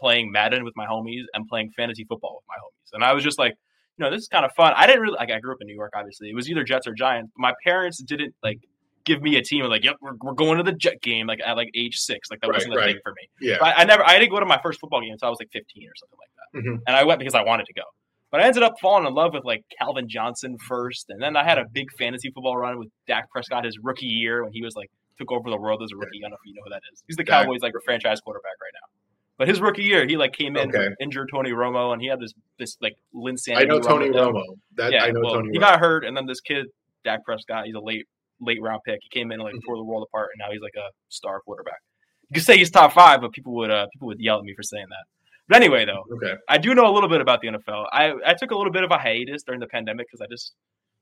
[0.00, 2.94] playing Madden with my homies and playing fantasy football with my homies.
[2.94, 3.54] And I was just like,
[3.98, 4.72] you know, this is kind of fun.
[4.76, 5.30] I didn't really like.
[5.30, 6.28] I grew up in New York, obviously.
[6.30, 7.32] It was either Jets or Giants.
[7.36, 8.58] My parents didn't like
[9.04, 9.64] give me a team.
[9.66, 11.26] Like, yep, we're, we're going to the Jet game.
[11.26, 12.28] Like at like age six.
[12.30, 12.86] Like that Right, wasn't a right.
[12.86, 13.28] thing for me.
[13.40, 13.56] Yeah.
[13.62, 14.04] I, I never.
[14.06, 16.18] I didn't go to my first football game until I was like 15 or something
[16.18, 16.70] like that.
[16.70, 16.82] Mhm.
[16.86, 17.82] And I went because I wanted to go.
[18.32, 21.44] But I ended up falling in love with like Calvin Johnson first, and then I
[21.44, 24.74] had a big fantasy football run with Dak Prescott his rookie year when he was
[24.74, 26.18] like took over the world as a rookie.
[26.18, 27.02] I don't know if you know who that is.
[27.06, 27.44] He's the Dak.
[27.44, 28.52] Cowboys like franchise quarterback.
[29.38, 30.88] But his rookie year, he like came in Okay.
[31.00, 33.56] injured Tony Romo, and he had this this like Linsanity.
[33.58, 34.14] I know Tony him.
[34.14, 34.42] Romo.
[34.76, 35.50] That Yeah, I know well, Tony.
[35.52, 35.60] he Romo.
[35.60, 36.66] got hurt, and then this kid
[37.04, 38.06] Dak Prescott, he's a late
[38.40, 38.98] late round pick.
[39.02, 39.66] He came in and like Mm-hmm.
[39.66, 41.78] tore the world apart, and now he's like a star quarterback.
[42.30, 44.54] You could say he's top five, but people would uh, people would yell at me
[44.54, 45.04] for saying that.
[45.48, 46.34] But anyway, though, Okay.
[46.48, 47.86] I do know a little bit about the NFL.
[47.92, 50.54] I, I took a little bit of a hiatus during the pandemic because I just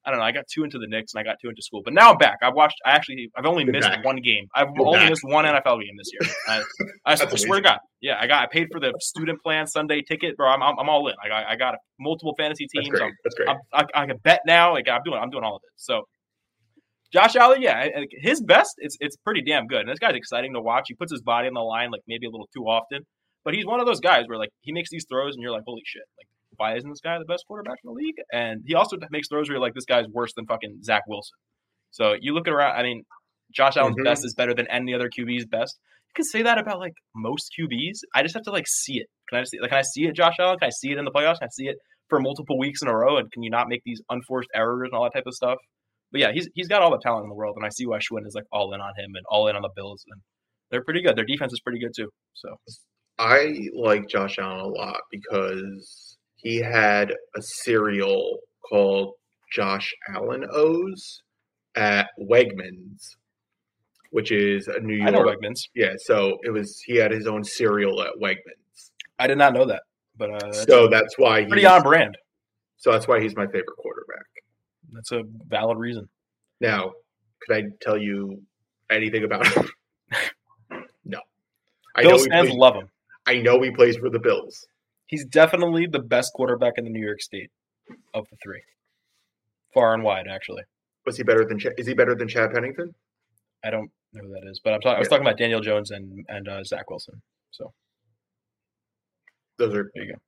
[0.06, 0.26] I don't know.
[0.26, 1.80] I got too into the Knicks and I got too into school.
[1.82, 2.36] But now I'm back.
[2.42, 2.76] I've watched.
[2.84, 4.04] I actually I've only You're missed back.
[4.04, 4.48] one game.
[4.54, 5.08] I've You're only back.
[5.08, 6.34] missed one NFL game this year.
[6.46, 6.62] I,
[7.12, 7.78] I That's swear to God.
[8.02, 10.50] Yeah, I got I paid for the student plan Sunday ticket, bro.
[10.50, 11.14] I'm I'm, I'm all in.
[11.24, 12.98] I got I got multiple fantasy That's teams.
[12.98, 13.06] great.
[13.06, 13.48] I'm, That's great.
[13.48, 14.74] I'm, I, I can bet now.
[14.74, 15.72] Like I'm doing I'm doing all of it.
[15.76, 16.02] So.
[17.12, 17.86] Josh Allen, yeah,
[18.22, 18.74] his best.
[18.78, 20.86] It's it's pretty damn good, and this guy's exciting to watch.
[20.88, 23.02] He puts his body on the line like maybe a little too often,
[23.44, 25.64] but he's one of those guys where like he makes these throws and you're like,
[25.66, 26.26] holy shit, like
[26.56, 28.16] why isn't this guy the best quarterback in the league?
[28.32, 31.36] And he also makes throws where you're like, this guy's worse than fucking Zach Wilson.
[31.90, 32.76] So you look around.
[32.78, 33.02] I mean,
[33.52, 34.04] Josh Allen's Mhm.
[34.04, 35.78] best is better than any other QB's best.
[36.08, 37.98] You can say that about like most QBs.
[38.14, 39.06] I just have to like see it.
[39.28, 40.58] Can I just see, like can I see it, Josh Allen?
[40.58, 41.38] Can I see it in the playoffs?
[41.40, 41.76] Can I see it
[42.08, 43.16] for multiple weeks in a row?
[43.18, 45.58] And can you not make these unforced errors and all that type of stuff?
[46.12, 47.98] But yeah, he's he's got all the talent in the world, and I see why
[47.98, 50.20] Schwinn is like all in on him and all in on the Bills, and
[50.70, 51.16] they're pretty good.
[51.16, 52.10] Their defense is pretty good too.
[52.34, 52.54] So
[53.18, 59.14] I like Josh Allen a lot because he had a cereal called
[59.52, 61.22] Josh Allen O's
[61.76, 63.16] at Wegmans,
[64.10, 65.38] which is a New I know York.
[65.40, 65.60] Wegmans.
[65.74, 68.90] Yeah, so it was he had his own cereal at Wegmans.
[69.18, 69.82] I did not know that,
[70.16, 72.18] but uh, that's So that's why he's, pretty on brand.
[72.76, 74.26] So that's why he's my favorite quarterback.
[74.92, 76.08] That's a valid reason.
[76.60, 76.92] Now,
[77.40, 78.42] could I tell you
[78.90, 79.68] anything about him?
[81.04, 81.20] no.
[81.96, 82.88] I know, Bills fans love him.
[83.26, 84.66] I know he plays for the Bills.
[85.06, 87.50] He's definitely the best quarterback in the New York State
[88.14, 88.62] of the three,
[89.72, 90.26] far and wide.
[90.28, 90.62] Actually,
[91.06, 92.94] Was he better than Ch- is he better than Chad Pennington?
[93.64, 94.96] I don't know who that is, but I'm talking.
[94.96, 95.10] I was Yeah.
[95.10, 97.20] talking about Daniel Jones and and uh, Zach Wilson.
[97.50, 97.72] So
[99.58, 100.18] Those are there you go.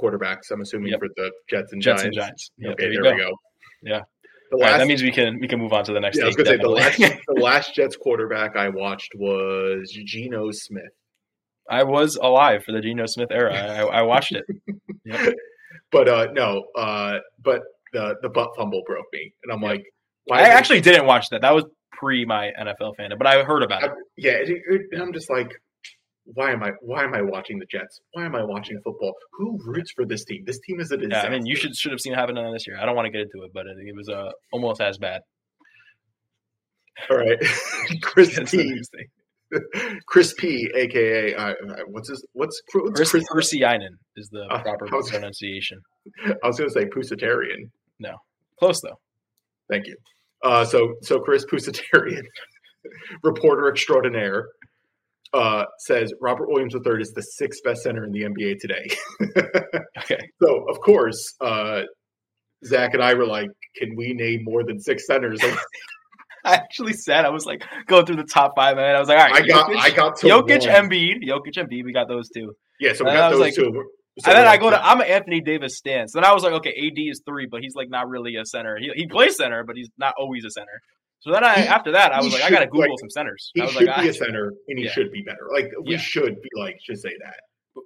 [0.00, 0.50] quarterbacks.
[0.50, 1.00] I'm assuming Yep.
[1.00, 2.04] for the Jets and Jets Giants.
[2.04, 2.50] and Giants.
[2.58, 3.30] Yep, okay, there there, you we go.
[3.30, 3.36] go.
[3.82, 4.00] Yeah.
[4.50, 6.18] The All right, last, that means we can we can move on to the next.
[6.18, 10.50] yeah, I was gonna say the last the last Jets quarterback I watched was Geno
[10.50, 10.92] Smith.
[11.72, 13.54] I was alive for the Geno Smith era.
[13.54, 14.44] I, I watched it.
[15.04, 15.34] Yep.
[15.90, 17.60] But uh no, uh but
[17.92, 19.32] the the butt fumble broke me.
[19.42, 19.82] And I'm like
[20.30, 21.40] I it- actually didn't watch that.
[21.42, 23.90] That was pre my NFL fandom, but I heard about it.
[23.90, 25.50] I- yeah, it, it, and I'm just like
[26.24, 27.98] why am I why am I watching the Jets?
[28.12, 29.12] Why am I watching football?
[29.38, 30.44] Who roots for this team?
[30.46, 31.22] This team is a Yeah.
[31.22, 32.78] I mean, you should should have seen it happen this year.
[32.80, 35.20] I don't want to get into it, but it, it was uh, almost as bad.
[37.10, 37.38] All right,
[38.02, 38.60] Chris It's P.
[38.60, 39.06] interesting.
[40.06, 40.70] Chris P.
[40.74, 41.52] AKA uh,
[41.88, 43.24] what's his what's, what's Chris, Chris?
[43.32, 45.78] Persianen is the Uh, proper I was- pronunciation.
[46.42, 47.70] I was going to say Pusatarian.
[47.98, 48.14] No,
[48.58, 48.98] close though.
[49.70, 49.96] Thank you.
[50.44, 52.22] Uh, so so Chris Pusatarian,
[53.22, 54.48] reporter extraordinaire,
[55.32, 58.88] uh, says Robert Williams III is the sixth best center in the NBA today.
[59.98, 60.18] Okay.
[60.42, 61.82] so of course, uh,
[62.64, 65.40] Zach and I were like, "Can we name more than six centers?"
[66.44, 69.18] I actually said I was like going through the top five, and I was like,
[69.18, 70.90] all right, I got Jokic, I got to Jokic, one.
[70.90, 71.84] Embiid, Jokic, Embiid.
[71.84, 72.52] We got those two.
[72.80, 73.84] Yeah, so we and got those like- two.
[74.18, 76.12] So and then I go to I'm an Anthony Davis stance.
[76.12, 78.76] Then I was like, okay, AD is three, but he's like not really a center.
[78.78, 80.82] He he plays center, but he's not always a center.
[81.20, 83.50] So then I He- after that I was like, I gotta Google like, some centers.
[83.54, 84.90] he I was should like, be I- a center, and he Yeah.
[84.90, 85.48] should be better.
[85.50, 85.96] Like we Yeah.
[85.98, 87.36] should be like should say that.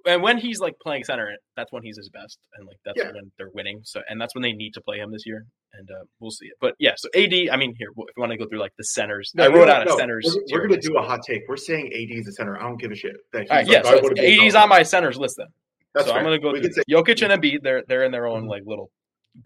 [0.05, 3.11] And when he's like playing center, that's when he's his best, and like that's Yeah.
[3.13, 3.79] when they're winning.
[3.83, 6.47] So and that's when they need to play him this year, and uh, we'll see
[6.47, 6.53] it.
[6.59, 8.83] But yeah, so AD, I mean, here if you want to go through like the
[8.83, 10.25] centers, I No, wrote no, out a centers.
[10.51, 11.43] We're, we're gonna do a hot take.
[11.47, 12.57] We're saying AD is a center.
[12.57, 13.15] I don't give a shit.
[13.33, 15.47] That right, yeah, I so AD's on my centers list then.
[15.93, 17.59] That's so I'm gonna go We through say Jokic and Embiid.
[17.63, 18.89] They're they're in their own like little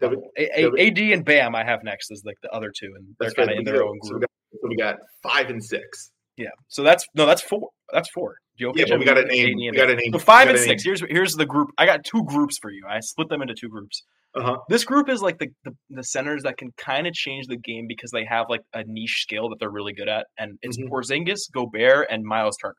[0.00, 3.06] W- A- A- AD and Bam, I have next is like the other two, and
[3.20, 4.22] they're kind of in their own so we group.
[4.22, 6.10] got, so we got five and six.
[6.38, 7.68] Yeah, so that's no, that's four.
[7.92, 8.36] That's four.
[8.60, 9.68] Jokic Yeah, but we got to Embiid, name.
[9.68, 9.96] AD, We got Bam.
[9.96, 10.12] to name.
[10.12, 10.84] So five and gotta six.
[10.84, 11.70] Here's here's the group.
[11.78, 12.84] I got two groups for you.
[12.88, 14.02] I split them into two groups.
[14.34, 14.56] Uh-huh.
[14.68, 17.86] This group is like the the, the centers that can kind of change the game
[17.86, 20.88] because they have like a niche skill that they're really good at, and it's Mhm.
[20.88, 22.74] Porzingis, Gobert, and Miles Turner.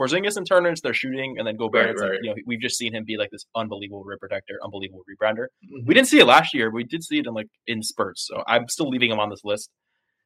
[0.00, 2.60] Porzingis and Turner, it's their shooting, and then Gobert, Right, it's like, you know, we've
[2.60, 5.46] just seen him be like this unbelievable rim protector, unbelievable rebounder.
[5.64, 5.86] Mhm.
[5.86, 8.24] We didn't see it last year, but we did see it in like in spurts.
[8.26, 9.70] So I'm still leaving him on this list.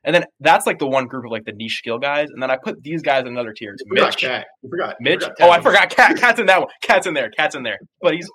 [0.05, 2.51] And then that's like the one group of like the niche skill guys, and then
[2.51, 3.73] I put these guys in another tier.
[3.73, 4.47] It's We forgot Mitch, Cat.
[4.69, 4.97] Forgot.
[5.01, 5.21] Mitch.
[5.23, 5.91] forgot Oh, I forgot.
[5.91, 6.17] Cat.
[6.17, 6.69] Cat's in that one.
[6.83, 7.31] Cat's in there.
[7.31, 7.79] Cat's in there.
[8.01, 8.29] But he's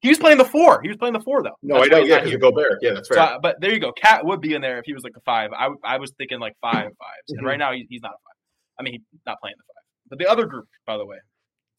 [0.00, 0.80] he was playing the four.
[0.82, 1.50] He was playing the four though.
[1.62, 2.04] No, That's I know.
[2.04, 2.78] Yeah, because Gobert.
[2.82, 3.38] Yeah, that's So, fair.
[3.40, 3.92] But there you go.
[3.92, 5.50] Cat would be in there if he was like a five.
[5.56, 7.48] I, I was thinking like five fives, and Mhm.
[7.48, 8.36] right now he, he's not a five.
[8.80, 9.82] I mean, he's not playing the five.
[10.10, 11.18] But the other group, by the way,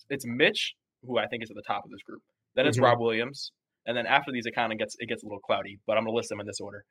[0.10, 0.74] it's Mitch,
[1.06, 2.22] who I think is at the top of this group.
[2.56, 2.84] Then it's Mhm.
[2.84, 3.52] Rob Williams,
[3.86, 5.80] and then after these, it kind of gets it gets a little cloudy.
[5.86, 6.86] But I'm gonna list them in this order: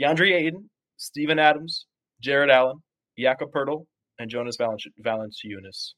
[0.00, 1.86] DeAndre Ayton, Steven Adams,
[2.20, 2.78] Jarrett Allen,
[3.18, 3.84] Jakob Poeltl,
[4.18, 5.92] and Jonas Valanciunas.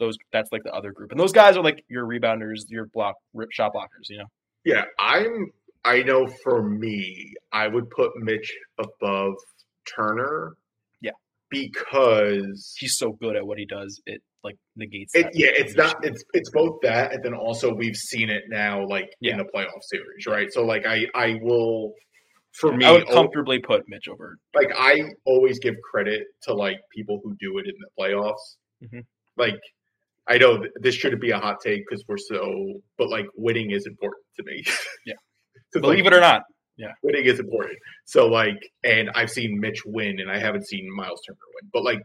[0.00, 3.14] Those that's like the other group, and those guys are like your rebounders, your block
[3.34, 4.08] rip shot blockers.
[4.08, 4.26] You know,
[4.64, 5.50] Yeah, I'm.
[5.84, 9.34] I know for me, I would put Mitch above
[9.96, 10.54] Turner.
[11.00, 11.10] Yeah.
[11.50, 14.00] because he's so good at what he does.
[14.06, 15.14] It like negates.
[15.14, 15.96] it, yeah, it's not.
[16.04, 19.32] It's it's both that, and then also we've seen it now, like Yeah.
[19.32, 20.52] in the playoff series, right?
[20.52, 21.92] So like I I will.
[22.52, 24.38] For me, I would oh, comfortably put Mitch over.
[24.54, 28.56] like I always give credit to like people who do it in the playoffs.
[28.84, 29.04] Mhm.
[29.36, 29.58] Like
[30.28, 33.70] I know th- this shouldn't be a hot take because we're so, but like winning
[33.70, 34.64] is important to me.
[35.06, 35.14] Yeah.
[35.72, 36.42] Believe like, it or not,
[36.76, 37.78] Yeah, winning is important.
[38.04, 41.70] So like, and I've seen Mitch win, and I haven't seen Miles Turner win.
[41.72, 42.00] But like,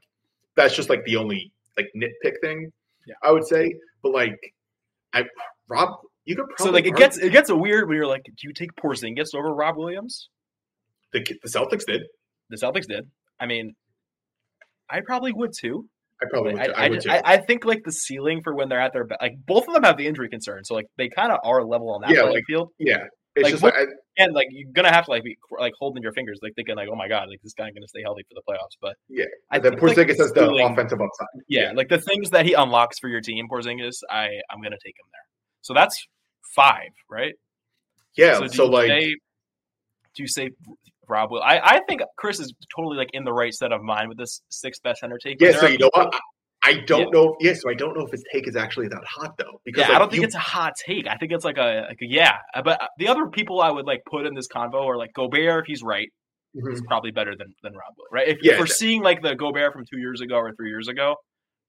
[0.55, 2.71] that's just like the only like nitpick thing.
[3.05, 3.15] Yeah.
[3.21, 3.73] I would say.
[4.01, 4.37] But like,
[5.13, 5.25] I
[5.67, 5.89] Rob,
[6.25, 8.47] you could probably so like it gets it gets a weird when you're like, do
[8.47, 10.29] you take Porzingis over Rob Williams?
[11.13, 12.03] The the Celtics did.
[12.49, 13.05] The Celtics did.
[13.39, 13.75] I mean,
[14.89, 15.87] I probably would too.
[16.21, 16.61] I probably would.
[16.61, 16.73] I, too.
[16.73, 17.07] I, I, would.
[17.09, 19.73] I, I think like the ceiling for when they're at their be- like both of
[19.73, 22.21] them have the injury concern, so like they kind of are level on that Yeah,
[22.21, 22.69] playing like, field.
[22.79, 23.03] yeah,
[23.35, 26.01] it's like, just what- like And like you're gonna have to like be like holding
[26.01, 28.33] your fingers, like thinking like, oh my god, like this guy gonna stay healthy for
[28.33, 28.75] the playoffs.
[28.81, 31.27] But Yeah, I the think, like, Porzingis has the ceiling- offensive upside.
[31.47, 34.95] yeah, like the things that he unlocks for your team, Porzingis, I I'm gonna take
[34.97, 35.27] him there.
[35.61, 36.03] So that's
[36.55, 37.35] five, right?
[38.15, 39.05] Yeah, so, you like say,
[40.15, 40.49] do you say
[41.07, 41.41] Rob will?
[41.41, 44.41] I, I think Chris is totally like in the right set of mind with this
[44.49, 45.39] sixth best center take.
[45.41, 46.13] yeah, There so you know what?
[46.63, 47.05] I don't Yeah.
[47.21, 47.35] know.
[47.39, 49.61] Yeah, so I don't know if his take is actually that hot though.
[49.63, 51.07] Because Yeah, like, I don't think you- it's a hot take.
[51.07, 52.37] I think it's like a like a, yeah.
[52.63, 55.61] But uh, the other people I would like put in this convo are like Gobert
[55.61, 56.09] if he's right,
[56.55, 56.73] Mhm.
[56.73, 58.27] is probably better than than Rob will, right?
[58.27, 60.87] If, Yeah, if we're seeing like the Gobert from two years ago or three years
[60.87, 61.15] ago,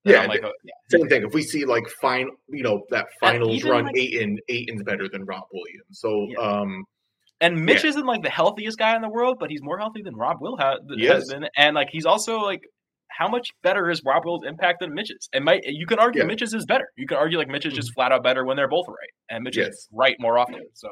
[0.04, 1.22] Yeah, like, oh, yeah, Same thing.
[1.24, 5.08] If we see like fine, you know, that finals even, run, like- Ayton, Ayton's better
[5.08, 5.84] than Rob Williams.
[6.00, 6.38] So, Yeah.
[6.38, 6.84] um,
[7.40, 10.16] And Mitch isn't like the healthiest guy in the world, but he's more healthy than
[10.16, 11.46] Rob Will ha- has been.
[11.56, 12.60] And like he's also like,
[13.10, 15.28] how much better is Rob Will's impact than Mitch's?
[15.32, 16.24] And might you can argue Yeah.
[16.24, 16.28] Mm-hmm.
[16.30, 16.88] Mitch's is better.
[16.96, 19.44] You can argue like Mitch is just flat out better when they're both right, and
[19.44, 19.68] Mitch Yes.
[19.68, 20.62] is right more often.
[20.74, 20.88] So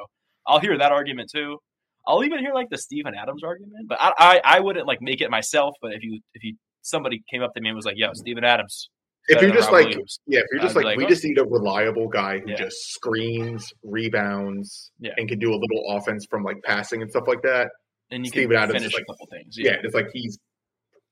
[0.46, 1.58] I'll hear that argument too.
[2.06, 5.20] I'll even hear like the Steven Adams argument, but I I, I wouldn't like make
[5.20, 5.74] it myself.
[5.82, 8.44] But if you if you somebody came up to me and was like, "Yo, Steven
[8.44, 8.88] Adams,"
[9.28, 11.08] if you're just like, Williams," yeah, if you're just I'd like, like, we oh.
[11.08, 12.56] just need a reliable guy who Yeah.
[12.56, 15.12] just screens, rebounds, Yeah.
[15.16, 17.70] and can do a little offense from like passing and stuff like that.
[18.12, 19.56] and you Steven can Adams is finish like- a couple things.
[19.58, 20.38] Yeah, it's like he's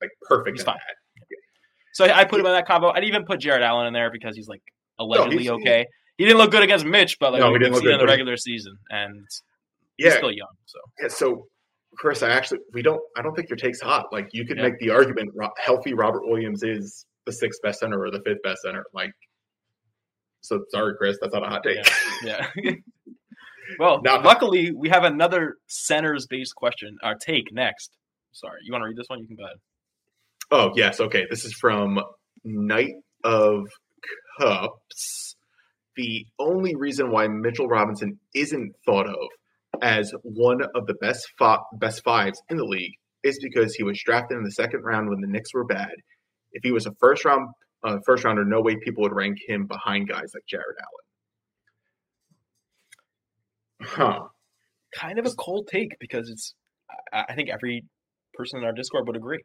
[0.00, 0.58] like perfect.
[0.58, 0.78] He's fine.
[1.92, 2.90] So I put him in that combo.
[2.90, 4.62] I'd even put Jarrett Allen in there because he's like
[4.98, 5.86] allegedly he's- okay.
[6.18, 7.94] He didn't look good against Mitch, but like No, we didn't didn't look see it
[7.94, 9.26] in the regular season, and
[9.98, 10.54] Yeah, he's still young.
[10.66, 11.48] So Yeah, so
[11.96, 14.12] Chris, I actually we don't I don't think your take's hot.
[14.12, 14.64] Like you could Yeah.
[14.64, 18.62] make the argument healthy Robert Williams is the sixth best center or the fifth best
[18.62, 18.84] center.
[18.94, 19.12] Like
[20.40, 21.78] so sorry, Chris, that's not a hot take.
[22.24, 22.46] yeah.
[23.78, 26.98] well, Now- luckily we have another centers based question.
[27.02, 27.90] Our take next.
[28.32, 29.20] Sorry, you want to read this one?
[29.20, 29.56] You can go ahead.
[30.50, 31.24] Oh yes, okay.
[31.30, 31.98] This is from
[32.44, 33.66] Knight of
[34.38, 35.36] Cups.
[35.96, 39.28] The only reason why Mitchell Robinson isn't thought of
[39.80, 44.00] as one of the best fi- best fives in the league is because he was
[44.04, 45.92] drafted in the second round when the Knicks were bad.
[46.54, 47.48] If he was a first round
[47.84, 50.76] uh, first rounder, no way people would rank him behind guys like Jarrett
[53.82, 53.90] Allen.
[53.90, 54.20] Huh.
[54.94, 56.54] Kind of a cold take because it's.
[57.12, 57.84] I, I think every
[58.34, 59.40] person in our Discord would agree.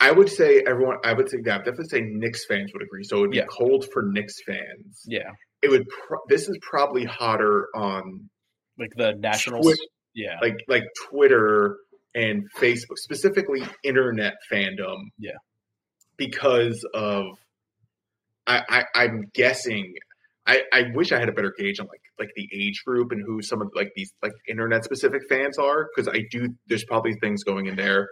[0.00, 0.96] I would say everyone.
[1.04, 1.58] I would say that.
[1.64, 3.04] Definitely say Knicks fans would agree.
[3.04, 3.44] So it would be Yeah.
[3.50, 5.02] cold for Knicks fans.
[5.06, 5.30] Yeah,
[5.62, 5.86] It would.
[5.88, 8.28] Pro- this is probably hotter on
[8.78, 9.66] like the Nationals.
[9.66, 9.78] Twit-
[10.14, 11.76] yeah, like like Twitter
[12.14, 14.96] and Facebook, specifically internet fandom.
[15.18, 15.32] Yeah.
[16.16, 17.26] Because of,
[18.46, 19.94] I, I I'm guessing.
[20.48, 23.20] I, I wish I had a better gauge on like like the age group and
[23.26, 27.14] who some of like these like internet specific fans are because I do there's probably
[27.14, 28.08] things going in there,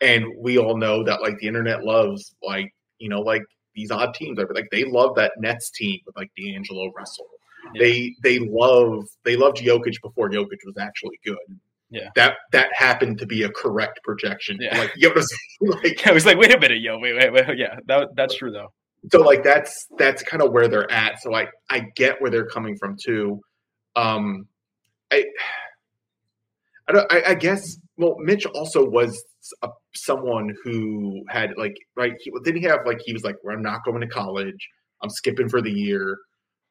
[0.00, 3.42] and we all know that like the internet loves like you know like
[3.74, 7.26] these odd teams like they love that Nets team with like D'Angelo Russell.
[7.74, 7.82] Yeah.
[7.82, 11.60] They they love they loved Jokic before Jokic was actually good.
[11.94, 12.08] Yeah.
[12.16, 14.58] that that happened to be a correct projection.
[14.60, 14.76] Yeah.
[14.78, 15.22] Like you know?
[15.82, 17.58] Like I was like, wait a minute, yo, wait, wait, wait.
[17.58, 18.68] Yeah, that that's true though.
[19.12, 22.46] so like that's that's kind of where they're at so i i get where they're
[22.46, 23.38] coming from too
[23.96, 24.46] um
[25.12, 25.22] i
[26.88, 27.62] i don't i, I guess
[27.98, 29.22] well mitch also was
[29.62, 33.54] a, someone who had like right he, didn't he have like he was like well,
[33.54, 34.68] i'm not going to college
[35.02, 36.16] i'm skipping for the year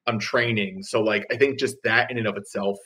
[0.08, 2.78] i'm training so like i think just that in and of itself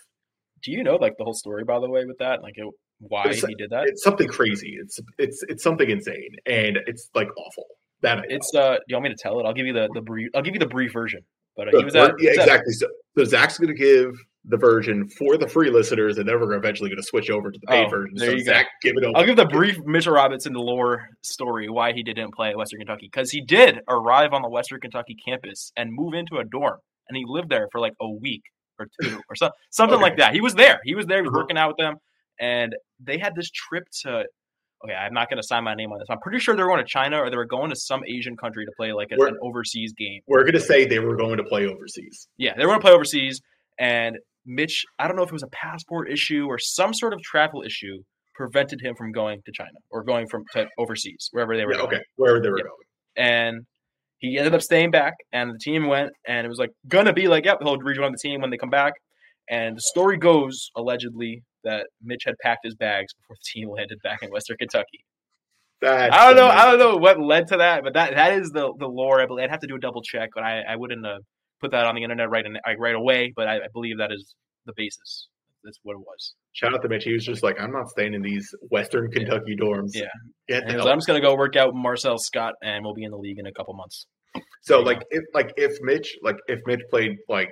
[0.63, 2.41] Do you know like the whole story by the way with that?
[2.41, 2.65] Like it,
[2.99, 3.87] why It's- he did that?
[3.87, 7.65] it's something crazy it's it's it's something insane and it's like awful
[8.01, 9.45] that It's uh, do you want me to tell it?
[9.45, 10.29] I'll give you the the brief.
[10.35, 11.21] I'll give you the brief version.
[11.55, 12.73] But uh, he was at yeah, was at- exactly.
[12.73, 14.11] So, so Zach's going to give
[14.45, 17.57] the version for the free listeners, and then we're eventually going to switch over to
[17.59, 18.13] the paid Oh, version.
[18.15, 18.61] there So you go.
[18.83, 19.17] Give it over.
[19.17, 23.09] I'll give the brief Mitchell Robinson lore story why he didn't play at Western Kentucky
[23.11, 26.77] because he did arrive on the Western Kentucky campus and move into a dorm,
[27.09, 28.43] and he lived there for like a week
[28.79, 30.03] or two or so, something Okay.
[30.03, 30.33] like that.
[30.33, 30.79] He was there.
[30.83, 31.17] He was there.
[31.17, 31.39] He was Uh-huh.
[31.41, 31.95] working out with them,
[32.39, 34.25] and they had this trip to.
[34.85, 36.05] Okay, I'm not going to sign my name on this.
[36.07, 38.37] I'm pretty sure they were going to China or they were going to some Asian
[38.37, 40.21] country to play like a, an overseas game.
[40.27, 42.27] We're going to say they were going to play overseas.
[42.37, 43.41] Yeah, they were going to play overseas,
[43.79, 47.21] and Mitch, I don't know if it was a passport issue or some sort of
[47.23, 48.03] travel issue,
[48.35, 51.71] prevented him from going to China or going from to overseas, wherever they were.
[51.71, 51.95] Yeah, going.
[51.95, 52.63] okay, wherever they were Yeah.
[52.65, 53.27] going.
[53.55, 53.65] And
[54.19, 57.27] he ended up staying back, and the team went, and it was like gonna be
[57.27, 58.93] like, yep, he'll rejoin the team when they come back.
[59.49, 63.99] And the story goes allegedly that Mitch had packed his bags before the team landed
[64.03, 65.03] back in Western Kentucky.
[65.81, 66.47] That's I don't know.
[66.47, 69.21] I don't know what led to that, but that that is the the lore.
[69.21, 71.19] I believe I'd have to do a double check, but I, I wouldn't uh,
[71.61, 73.31] put that on the internet right in, like, right away.
[73.35, 74.33] But I, I believe that is
[74.65, 75.27] the basis.
[75.67, 76.33] That's what it was.
[76.53, 77.03] Shout out to Mitch.
[77.03, 79.89] He was just like, I'm not staying in these Western Kentucky dorms.
[79.93, 80.05] Yeah.
[80.47, 82.17] Get And the he was hell like, I'm just gonna go work out with Marcel
[82.17, 84.07] Scott, and we'll be in the league in a couple months.
[84.61, 84.85] So Yeah.
[84.85, 87.49] like if like if Mitch like if Mitch played like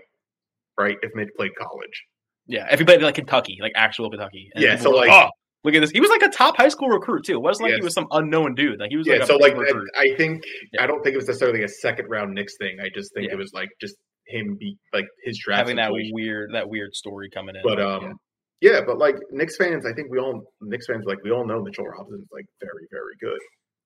[0.79, 2.03] right if Mitch played college
[2.47, 4.49] Yeah, if he played like Kentucky, like actual Kentucky.
[4.55, 5.29] Yeah, so, were like- oh,
[5.63, 5.89] look at this.
[5.91, 7.33] He was like a top high school recruit too.
[7.33, 8.79] It wasn't like he was some unknown dude.
[8.79, 9.89] Like he was yeah like a so like recruit.
[9.97, 10.83] I think Yeah.
[10.83, 13.33] I don't think it was necessarily a second round Knicks thing I just think Yeah.
[13.33, 13.95] it was like just
[14.27, 16.11] him be like his draft having that situation.
[16.13, 17.61] weird that weird story coming in.
[17.63, 18.13] but um
[18.61, 18.81] yeah.
[18.85, 21.85] but like Knicks fans I think we all Knicks fans like we all know Mitchell
[21.85, 23.39] Robinson's like very very good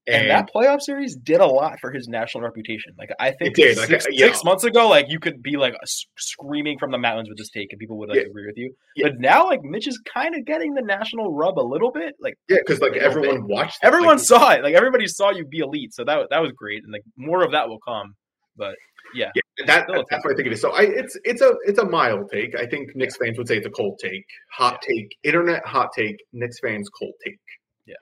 [0.08, 2.94] And, and, that playoff series did a lot for his national reputation.
[2.98, 4.28] Like I think did, like, six, uh, yeah.
[4.28, 5.76] six months ago, like you could be like
[6.18, 8.30] screaming from the mountains with this take, and people would like Yeah.
[8.32, 8.74] agree with you.
[8.96, 9.08] Yeah.
[9.10, 12.16] But now, like Mitch is kind of getting the national rub a little bit.
[12.20, 13.56] Like yeah because like everyone bit.
[13.56, 14.64] watched everyone Like, saw it.
[14.64, 15.94] Like everybody saw you be elite.
[15.94, 18.16] So that that was great, and like more of that will come.
[18.58, 18.76] But
[19.14, 20.62] yeah, Yeah, that, that's what I think it is.
[20.62, 22.56] So I, it's it's a it's a mild take.
[22.56, 26.18] I think Knicks fans would say it's a cold take, hot take, internet hot take.
[26.34, 27.38] Knicks fans cold take.
[27.86, 27.96] Yeah.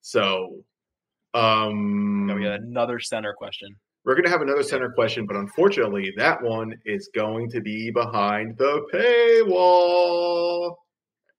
[0.00, 0.56] So,
[1.34, 3.74] um, now we got another center question.
[4.04, 8.56] we're gonna have another center question, but unfortunately, that one is going to be behind
[8.58, 10.74] the paywall.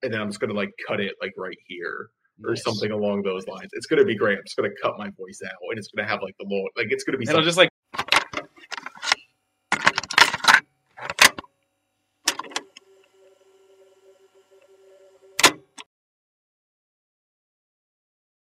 [0.03, 2.09] And then I'm just gonna like cut it like right here
[2.45, 2.63] or Nice.
[2.63, 3.69] something along those lines.
[3.73, 4.37] It's gonna be great.
[4.37, 6.87] I'm just gonna cut my voice out, and it's gonna have like the low, like
[6.89, 7.69] it's gonna be It'll something just like